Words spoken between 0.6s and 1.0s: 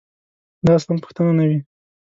دا اصلاً